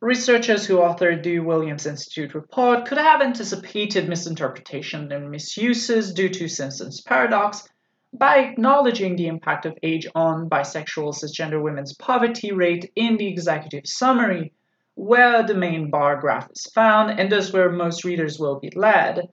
Researchers 0.00 0.64
who 0.64 0.76
authored 0.76 1.24
the 1.24 1.40
Williams 1.40 1.84
Institute 1.84 2.34
report 2.34 2.86
could 2.86 2.98
have 2.98 3.20
anticipated 3.20 4.08
misinterpretation 4.08 5.10
and 5.10 5.30
misuses 5.30 6.14
due 6.14 6.28
to 6.28 6.48
Simpson's 6.48 7.00
paradox 7.00 7.68
by 8.12 8.38
acknowledging 8.38 9.16
the 9.16 9.26
impact 9.26 9.66
of 9.66 9.76
age 9.82 10.06
on 10.14 10.48
bisexual 10.48 11.14
cisgender 11.14 11.60
women's 11.60 11.94
poverty 11.94 12.52
rate 12.52 12.90
in 12.96 13.16
the 13.16 13.26
executive 13.26 13.86
summary, 13.86 14.52
where 14.94 15.42
the 15.42 15.54
main 15.54 15.90
bar 15.90 16.20
graph 16.20 16.48
is 16.52 16.70
found 16.72 17.18
and 17.18 17.30
thus 17.30 17.52
where 17.52 17.70
most 17.70 18.04
readers 18.04 18.38
will 18.38 18.58
be 18.60 18.70
led, 18.74 19.28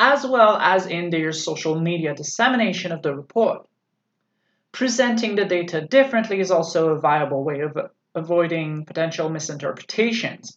as 0.00 0.26
well 0.26 0.56
as 0.56 0.86
in 0.86 1.10
their 1.10 1.30
social 1.30 1.78
media 1.78 2.14
dissemination 2.14 2.90
of 2.90 3.02
the 3.02 3.14
report. 3.14 3.66
Presenting 4.72 5.36
the 5.36 5.44
data 5.44 5.82
differently 5.82 6.40
is 6.40 6.50
also 6.50 6.88
a 6.88 6.98
viable 6.98 7.44
way 7.44 7.60
of 7.60 7.76
avoiding 8.14 8.86
potential 8.86 9.28
misinterpretations. 9.28 10.56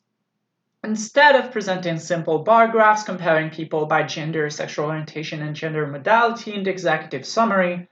Instead 0.81 1.35
of 1.35 1.51
presenting 1.51 1.99
simple 1.99 2.39
bar 2.39 2.69
graphs 2.69 3.03
comparing 3.03 3.49
people 3.49 3.85
by 3.85 4.03
gender, 4.03 4.49
sexual 4.49 4.85
orientation, 4.85 5.41
and 5.41 5.55
gender 5.55 5.87
modality 5.87 6.53
in 6.53 6.63
the 6.63 6.71
executive 6.71 7.25
summary, 7.25 7.89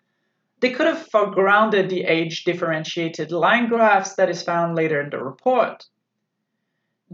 they 0.62 0.72
could 0.72 0.88
have 0.88 1.10
foregrounded 1.10 1.90
the 1.90 2.04
age 2.04 2.46
differentiated 2.46 3.32
line 3.32 3.68
graphs 3.68 4.16
that 4.16 4.30
is 4.30 4.42
found 4.42 4.76
later 4.76 5.02
in 5.02 5.10
the 5.10 5.22
report. 5.22 5.86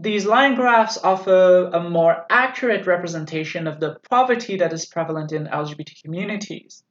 These 0.00 0.26
line 0.26 0.54
graphs 0.54 0.96
offer 1.02 1.70
a 1.74 1.90
more 1.90 2.24
accurate 2.30 2.86
representation 2.86 3.66
of 3.66 3.80
the 3.80 3.96
poverty 4.08 4.56
that 4.58 4.72
is 4.72 4.86
prevalent 4.86 5.32
in 5.32 5.48
LGBT 5.48 6.02
communities. 6.04 6.84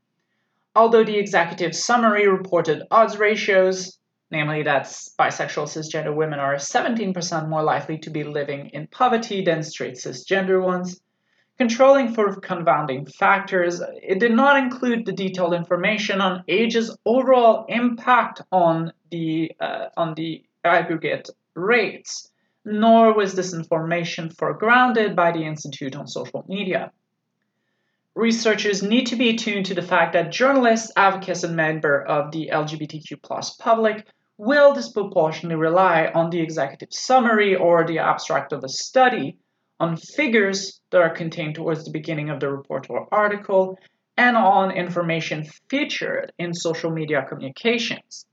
Although 0.76 1.06
the 1.06 1.18
executive 1.18 1.74
summary 1.74 2.28
reported 2.28 2.84
odds 2.92 3.18
ratios, 3.18 3.98
namely 4.30 4.64
that 4.64 4.88
bisexual 5.18 5.70
cisgender 5.70 6.14
women 6.14 6.40
are 6.40 6.56
17% 6.56 7.48
more 7.48 7.64
likely 7.64 7.98
to 8.00 8.10
be 8.10 8.26
living 8.26 8.72
in 8.74 8.88
poverty 8.88 9.42
than 9.42 9.64
straight 9.64 9.96
cisgender 9.96 10.62
ones. 10.62 11.00
Controlling 11.58 12.14
for 12.14 12.36
confounding 12.42 13.06
factors, 13.06 13.82
it 14.04 14.20
did 14.20 14.34
not 14.34 14.62
include 14.62 15.06
the 15.06 15.14
detailed 15.14 15.54
information 15.54 16.20
on 16.20 16.44
age's 16.50 16.94
overall 17.06 17.66
impact 17.70 18.42
on 18.52 18.92
the 19.12 19.54
uh, 19.62 19.86
on 19.96 20.14
the 20.16 20.44
aggregate 20.66 21.30
rates, 21.56 22.30
nor 22.68 23.14
was 23.14 23.34
this 23.34 23.54
information 23.54 24.30
foregrounded 24.30 25.16
by 25.16 25.32
the 25.32 25.44
Institute 25.44 25.96
on 25.96 26.06
social 26.06 26.46
media. 26.50 26.92
Researchers 28.14 28.84
need 28.84 29.08
to 29.08 29.16
be 29.16 29.30
attuned 29.30 29.68
to 29.68 29.74
the 29.74 29.82
fact 29.82 30.14
that 30.14 30.32
journalists, 30.32 30.92
advocates, 30.98 31.44
and 31.44 31.56
members 31.56 32.06
of 32.10 32.32
the 32.32 32.50
LGBTQ 32.52 33.58
public 33.60 34.06
will 34.38 34.74
disproportionately 34.74 35.56
rely 35.56 36.12
on 36.14 36.30
the 36.30 36.42
executive 36.42 36.90
summary 36.92 37.56
or 37.56 37.86
the 37.86 38.00
abstract 38.00 38.52
of 38.52 38.64
a 38.64 38.70
study, 38.70 39.38
on 39.80 39.96
figures 39.96 40.82
that 40.90 41.02
are 41.02 41.10
contained 41.10 41.56
towards 41.56 41.86
the 41.86 41.92
beginning 41.92 42.30
of 42.30 42.40
the 42.40 42.50
report 42.50 42.88
or 42.90 43.08
article, 43.14 43.80
and 44.18 44.36
on 44.36 44.72
information 44.72 45.46
featured 45.70 46.34
in 46.38 46.54
social 46.54 46.92
media 46.92 47.26
communications. 47.30 48.26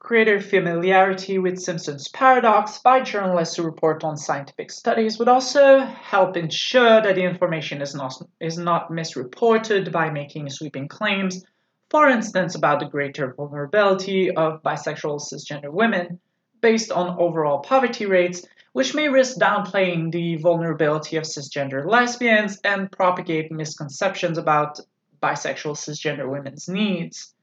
Greater 0.00 0.40
familiarity 0.40 1.38
with 1.38 1.60
Simpson's 1.60 2.08
paradox 2.08 2.78
by 2.78 3.00
journalists 3.00 3.56
who 3.56 3.62
report 3.62 4.02
on 4.02 4.16
scientific 4.16 4.72
studies 4.72 5.18
would 5.18 5.28
also 5.28 5.78
help 5.78 6.36
ensure 6.36 7.00
that 7.00 7.14
the 7.14 7.22
information 7.22 7.80
is 7.80 7.94
not, 7.94 8.14
is 8.40 8.58
not 8.58 8.90
misreported 8.90 9.92
by 9.92 10.10
making 10.10 10.50
sweeping 10.50 10.88
claims 10.88 11.44
for 11.90 12.08
instance, 12.08 12.54
about 12.54 12.78
the 12.78 12.86
greater 12.86 13.34
vulnerability 13.34 14.30
of 14.30 14.62
bisexual 14.62 15.20
cisgender 15.20 15.72
women 15.72 16.20
based 16.60 16.92
on 16.92 17.18
overall 17.18 17.58
poverty 17.58 18.06
rates, 18.06 18.46
which 18.72 18.94
may 18.94 19.08
risk 19.08 19.38
downplaying 19.38 20.12
the 20.12 20.36
vulnerability 20.36 21.16
of 21.16 21.24
cisgender 21.24 21.84
lesbians 21.84 22.60
and 22.62 22.92
propagate 22.92 23.50
misconceptions 23.50 24.38
about 24.38 24.78
bisexual 25.20 25.74
cisgender 25.74 26.30
women's 26.30 26.68
needs. 26.68 27.34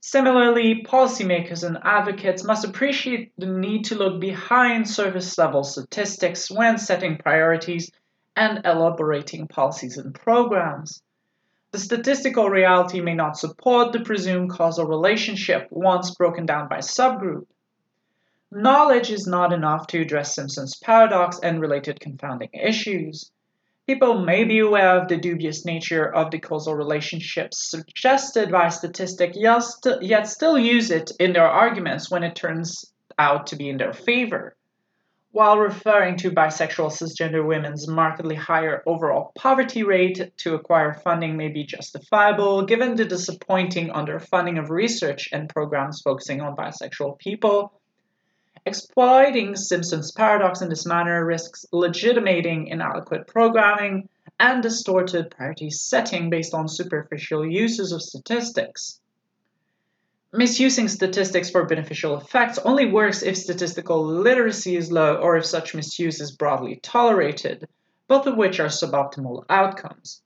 Similarly, 0.00 0.84
policymakers 0.84 1.64
and 1.64 1.78
advocates 1.82 2.44
must 2.44 2.64
appreciate 2.64 3.32
the 3.36 3.46
need 3.46 3.86
to 3.86 3.96
look 3.96 4.20
behind 4.20 4.88
surface 4.88 5.36
level 5.36 5.64
statistics 5.64 6.50
when 6.50 6.78
setting 6.78 7.18
priorities 7.18 7.90
and 8.36 8.64
elaborating 8.64 9.48
policies 9.48 9.98
and 9.98 10.14
programs. 10.14 11.02
The 11.72 11.78
statistical 11.80 12.48
reality 12.48 13.00
may 13.00 13.14
not 13.14 13.36
support 13.36 13.92
the 13.92 14.00
presumed 14.00 14.50
causal 14.50 14.86
relationship 14.86 15.66
once 15.70 16.14
broken 16.14 16.46
down 16.46 16.68
by 16.68 16.78
subgroup. 16.78 17.46
Knowledge 18.50 19.10
is 19.10 19.26
not 19.26 19.52
enough 19.52 19.88
to 19.88 20.00
address 20.00 20.34
Simpson's 20.34 20.76
paradox 20.76 21.38
and 21.42 21.60
related 21.60 22.00
confounding 22.00 22.50
issues. 22.54 23.30
People 23.88 24.20
may 24.20 24.44
be 24.44 24.58
aware 24.58 25.00
of 25.00 25.08
the 25.08 25.16
dubious 25.16 25.64
nature 25.64 26.04
of 26.04 26.30
the 26.30 26.38
causal 26.38 26.74
relationships 26.74 27.70
suggested 27.70 28.50
by 28.52 28.68
statistic, 28.68 29.32
yet 29.34 30.28
still 30.28 30.58
use 30.58 30.90
it 30.90 31.10
in 31.18 31.32
their 31.32 31.48
arguments 31.48 32.10
when 32.10 32.22
it 32.22 32.36
turns 32.36 32.92
out 33.18 33.46
to 33.46 33.56
be 33.56 33.70
in 33.70 33.78
their 33.78 33.94
favor. 33.94 34.54
While 35.30 35.58
referring 35.58 36.18
to 36.18 36.30
bisexual 36.30 36.92
cisgender 36.92 37.46
women's 37.46 37.88
markedly 37.88 38.34
higher 38.34 38.82
overall 38.84 39.32
poverty 39.38 39.84
rate 39.84 40.32
to 40.36 40.54
acquire 40.54 40.92
funding 40.92 41.38
may 41.38 41.48
be 41.48 41.64
justifiable 41.64 42.66
given 42.66 42.94
the 42.94 43.06
disappointing 43.06 43.88
underfunding 43.88 44.58
of 44.58 44.68
research 44.68 45.30
and 45.32 45.48
programs 45.48 46.02
focusing 46.04 46.42
on 46.42 46.56
bisexual 46.56 47.18
people. 47.18 47.72
Exploiting 48.68 49.56
Simpson's 49.56 50.12
paradox 50.12 50.60
in 50.60 50.68
this 50.68 50.84
manner 50.84 51.24
risks 51.24 51.64
legitimating 51.72 52.66
inadequate 52.66 53.26
programming 53.26 54.10
and 54.38 54.62
distorted 54.62 55.30
priority 55.30 55.70
setting 55.70 56.28
based 56.28 56.52
on 56.52 56.68
superficial 56.68 57.46
uses 57.46 57.92
of 57.92 58.02
statistics. 58.02 59.00
Misusing 60.34 60.86
statistics 60.88 61.48
for 61.48 61.64
beneficial 61.64 62.18
effects 62.18 62.58
only 62.58 62.92
works 62.92 63.22
if 63.22 63.38
statistical 63.38 64.04
literacy 64.04 64.76
is 64.76 64.92
low 64.92 65.14
or 65.16 65.38
if 65.38 65.46
such 65.46 65.74
misuse 65.74 66.20
is 66.20 66.36
broadly 66.36 66.78
tolerated, 66.82 67.66
both 68.06 68.26
of 68.26 68.36
which 68.36 68.60
are 68.60 68.66
suboptimal 68.66 69.46
outcomes. 69.48 70.20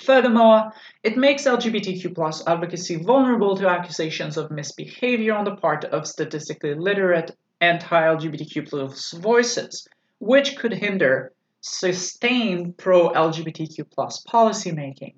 Furthermore, 0.00 0.72
it 1.04 1.16
makes 1.16 1.44
LGBTQ 1.44 2.42
advocacy 2.48 2.96
vulnerable 2.96 3.56
to 3.56 3.68
accusations 3.68 4.36
of 4.36 4.50
misbehavior 4.50 5.34
on 5.34 5.44
the 5.44 5.54
part 5.54 5.84
of 5.84 6.08
statistically 6.08 6.74
literate 6.74 7.30
anti 7.60 8.02
LGBTQ 8.02 8.68
plus 8.68 9.12
voices, 9.12 9.86
which 10.18 10.56
could 10.56 10.72
hinder 10.72 11.32
sustained 11.60 12.78
pro 12.78 13.10
LGBTQ 13.10 13.90
plus 13.90 14.24
policymaking. 14.24 15.14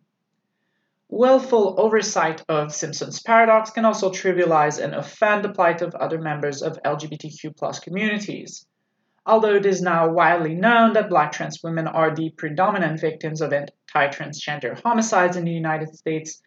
Willful 1.09 1.74
oversight 1.78 2.42
of 2.48 2.74
Simpson's 2.74 3.20
paradox 3.20 3.70
can 3.70 3.85
also 3.85 4.11
trivialize 4.11 4.83
and 4.83 4.94
offend 4.94 5.44
the 5.44 5.52
plight 5.52 5.83
of 5.83 5.94
other 5.94 6.18
members 6.18 6.62
of 6.62 6.78
LGBTQ 6.85 7.57
plus 7.57 7.78
communities. 7.78 8.66
Although 9.26 9.55
it 9.55 9.66
is 9.66 9.83
now 9.83 10.11
widely 10.11 10.55
known 10.55 10.94
that 10.94 11.11
black 11.11 11.31
trans 11.33 11.62
women 11.62 11.87
are 11.87 12.14
the 12.14 12.31
predominant 12.31 13.00
victims 13.00 13.40
of 13.40 13.52
anti 13.52 14.09
transgender 14.09 14.81
homicides 14.83 15.37
in 15.37 15.44
the 15.44 15.52
United 15.52 15.94
States, 15.94 16.42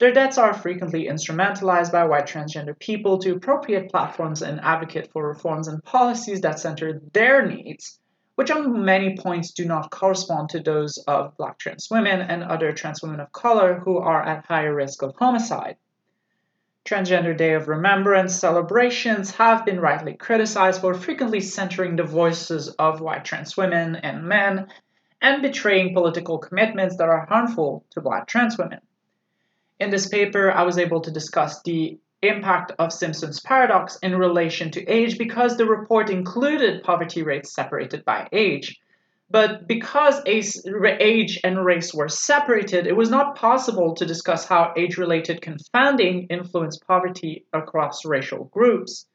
their 0.00 0.12
deaths 0.12 0.38
are 0.38 0.52
frequently 0.52 1.06
instrumentalized 1.06 1.92
by 1.92 2.04
white 2.04 2.26
transgender 2.26 2.76
people 2.76 3.18
to 3.18 3.36
appropriate 3.36 3.90
platforms 3.90 4.42
and 4.42 4.60
advocate 4.60 5.12
for 5.12 5.28
reforms 5.28 5.68
and 5.68 5.84
policies 5.84 6.40
that 6.40 6.58
center 6.58 7.00
their 7.12 7.46
needs 7.46 8.00
which 8.40 8.50
on 8.50 8.86
many 8.86 9.18
points 9.18 9.50
do 9.50 9.66
not 9.66 9.90
correspond 9.90 10.48
to 10.48 10.60
those 10.60 10.96
of 11.06 11.36
black 11.36 11.58
trans 11.58 11.88
women 11.90 12.22
and 12.22 12.42
other 12.42 12.72
trans 12.72 13.02
women 13.02 13.20
of 13.20 13.30
color 13.32 13.78
who 13.84 13.98
are 13.98 14.22
at 14.22 14.46
higher 14.46 14.74
risk 14.74 15.02
of 15.02 15.14
homicide. 15.18 15.76
Transgender 16.86 17.36
Day 17.36 17.52
of 17.52 17.68
Remembrance 17.68 18.34
celebrations 18.34 19.30
have 19.32 19.66
been 19.66 19.78
rightly 19.78 20.14
criticized 20.14 20.80
for 20.80 20.94
frequently 20.94 21.40
centering 21.40 21.96
the 21.96 22.02
voices 22.02 22.70
of 22.78 23.02
white 23.02 23.26
trans 23.26 23.58
women 23.58 23.96
and 23.96 24.24
men 24.24 24.68
and 25.20 25.42
betraying 25.42 25.92
political 25.92 26.38
commitments 26.38 26.96
that 26.96 27.10
are 27.10 27.26
harmful 27.26 27.84
to 27.90 28.00
black 28.00 28.26
trans 28.26 28.56
women. 28.56 28.80
In 29.80 29.88
this 29.88 30.08
paper, 30.08 30.52
I 30.52 30.62
was 30.64 30.76
able 30.76 31.00
to 31.00 31.10
discuss 31.10 31.62
the 31.62 31.98
impact 32.20 32.72
of 32.78 32.92
Simpson's 32.92 33.40
paradox 33.40 33.96
in 34.02 34.14
relation 34.14 34.70
to 34.72 34.86
age 34.86 35.16
because 35.16 35.56
the 35.56 35.64
report 35.64 36.10
included 36.10 36.82
poverty 36.82 37.22
rates 37.22 37.54
separated 37.54 38.04
by 38.04 38.28
age. 38.30 38.78
But 39.30 39.66
because 39.66 40.20
age 40.26 41.40
and 41.44 41.64
race 41.64 41.94
were 41.94 42.08
separated, 42.08 42.86
it 42.86 42.96
was 42.96 43.08
not 43.08 43.36
possible 43.36 43.94
to 43.94 44.04
discuss 44.04 44.44
how 44.44 44.74
age 44.76 44.98
related 44.98 45.40
confounding 45.40 46.26
influenced 46.28 46.86
poverty 46.86 47.46
across 47.54 48.04
racial 48.04 48.44
groups. 48.52 49.06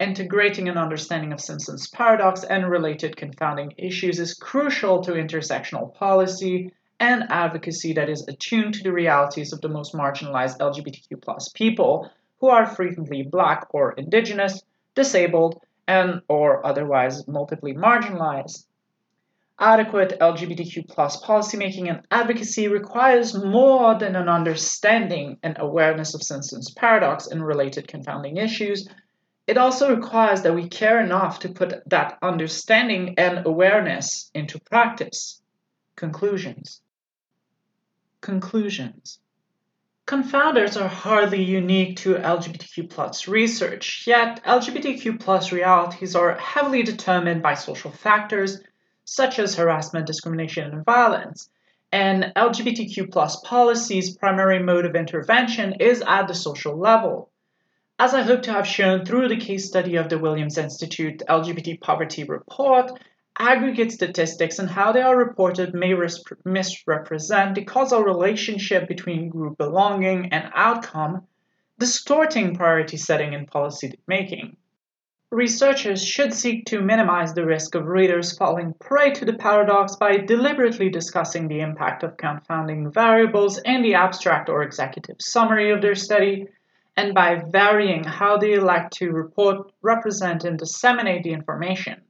Integrating 0.00 0.68
an 0.68 0.78
understanding 0.78 1.32
of 1.32 1.40
Simpson's 1.40 1.88
paradox 1.90 2.42
and 2.42 2.68
related 2.68 3.16
confounding 3.16 3.74
issues 3.78 4.18
is 4.18 4.34
crucial 4.34 5.02
to 5.02 5.12
intersectional 5.12 5.94
policy 5.94 6.72
and 7.02 7.24
advocacy 7.30 7.92
that 7.94 8.08
is 8.08 8.28
attuned 8.28 8.74
to 8.74 8.82
the 8.84 8.92
realities 8.92 9.52
of 9.52 9.60
the 9.60 9.68
most 9.68 9.92
marginalized 9.92 10.58
LGBTQ 10.58 11.52
people 11.52 12.08
who 12.38 12.46
are 12.46 12.64
frequently 12.64 13.24
black 13.24 13.66
or 13.70 13.90
indigenous, 13.94 14.62
disabled, 14.94 15.60
and 15.88 16.22
or 16.28 16.64
otherwise 16.64 17.26
multiply 17.26 17.72
marginalized. 17.72 18.66
Adequate 19.58 20.16
LGBTQ 20.20 20.86
policymaking 20.94 21.90
and 21.90 22.06
advocacy 22.12 22.68
requires 22.68 23.34
more 23.34 23.98
than 23.98 24.14
an 24.14 24.28
understanding 24.28 25.38
and 25.42 25.56
awareness 25.58 26.14
of 26.14 26.22
Simpson's 26.22 26.70
paradox 26.70 27.26
and 27.26 27.44
related 27.44 27.88
confounding 27.88 28.36
issues. 28.36 28.88
It 29.48 29.58
also 29.58 29.92
requires 29.92 30.42
that 30.42 30.54
we 30.54 30.68
care 30.68 31.00
enough 31.00 31.40
to 31.40 31.48
put 31.48 31.82
that 31.90 32.16
understanding 32.22 33.16
and 33.18 33.44
awareness 33.44 34.30
into 34.34 34.60
practice. 34.60 35.42
Conclusions. 35.96 36.80
Conclusions. 38.22 39.18
Confounders 40.06 40.80
are 40.80 40.88
hardly 40.88 41.42
unique 41.42 41.96
to 41.98 42.14
LGBTQ 42.14 42.88
plus 42.88 43.26
research, 43.26 44.04
yet 44.06 44.42
LGBTQ 44.44 45.18
plus 45.20 45.50
realities 45.52 46.14
are 46.14 46.36
heavily 46.36 46.84
determined 46.84 47.42
by 47.42 47.54
social 47.54 47.90
factors 47.90 48.60
such 49.04 49.40
as 49.40 49.56
harassment, 49.56 50.06
discrimination, 50.06 50.70
and 50.70 50.84
violence. 50.84 51.50
And 51.90 52.32
LGBTQ 52.36 53.10
plus 53.10 53.40
policy's 53.40 54.16
primary 54.16 54.62
mode 54.62 54.86
of 54.86 54.94
intervention 54.94 55.74
is 55.80 56.02
at 56.06 56.28
the 56.28 56.34
social 56.34 56.78
level. 56.78 57.30
As 57.98 58.14
I 58.14 58.22
hope 58.22 58.42
to 58.42 58.52
have 58.52 58.66
shown 58.66 59.04
through 59.04 59.28
the 59.28 59.36
case 59.36 59.66
study 59.66 59.96
of 59.96 60.08
the 60.08 60.18
Williams 60.18 60.58
Institute 60.58 61.22
LGBT 61.28 61.80
Poverty 61.80 62.24
Report, 62.24 62.92
aggregate 63.38 63.92
statistics 63.92 64.58
and 64.58 64.68
how 64.68 64.92
they 64.92 65.00
are 65.00 65.16
reported 65.16 65.74
may 65.74 65.94
misrepresent 66.44 67.54
the 67.54 67.64
causal 67.64 68.02
relationship 68.02 68.86
between 68.86 69.30
group 69.30 69.56
belonging 69.56 70.32
and 70.32 70.50
outcome, 70.54 71.26
distorting 71.78 72.54
priority 72.54 72.96
setting 72.96 73.34
and 73.34 73.48
policy 73.48 73.98
making. 74.06 74.56
Researchers 75.30 76.04
should 76.04 76.34
seek 76.34 76.66
to 76.66 76.82
minimize 76.82 77.32
the 77.32 77.46
risk 77.46 77.74
of 77.74 77.86
readers 77.86 78.36
falling 78.36 78.74
prey 78.74 79.12
to 79.12 79.24
the 79.24 79.32
paradox 79.32 79.96
by 79.96 80.18
deliberately 80.18 80.90
discussing 80.90 81.48
the 81.48 81.60
impact 81.60 82.02
of 82.02 82.18
confounding 82.18 82.92
variables 82.92 83.56
in 83.64 83.80
the 83.80 83.94
abstract 83.94 84.50
or 84.50 84.62
executive 84.62 85.16
summary 85.20 85.70
of 85.70 85.80
their 85.80 85.94
study, 85.94 86.48
and 86.98 87.14
by 87.14 87.42
varying 87.48 88.04
how 88.04 88.36
they 88.36 88.52
elect 88.52 88.92
to 88.92 89.10
report, 89.10 89.72
represent, 89.80 90.44
and 90.44 90.58
disseminate 90.58 91.22
the 91.22 91.32
information. 91.32 92.01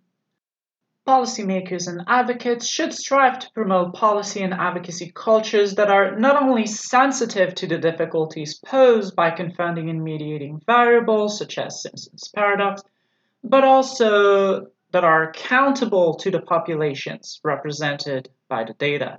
Policymakers 1.06 1.88
and 1.88 2.02
advocates 2.06 2.68
should 2.68 2.92
strive 2.92 3.40
to 3.40 3.50
promote 3.52 3.92
policy 3.92 4.40
and 4.40 4.54
advocacy 4.54 5.10
cultures 5.12 5.74
that 5.74 5.90
are 5.90 6.16
not 6.16 6.40
only 6.40 6.64
sensitive 6.64 7.56
to 7.56 7.66
the 7.66 7.78
difficulties 7.78 8.60
posed 8.64 9.16
by 9.16 9.32
confounding 9.32 9.90
and 9.90 10.04
mediating 10.04 10.60
variables 10.64 11.38
such 11.38 11.58
as 11.58 11.82
Simpson's 11.82 12.30
paradox, 12.32 12.82
but 13.42 13.64
also 13.64 14.68
that 14.92 15.02
are 15.02 15.24
accountable 15.24 16.14
to 16.18 16.30
the 16.30 16.40
populations 16.40 17.40
represented 17.42 18.28
by 18.48 18.62
the 18.62 18.74
data. 18.74 19.18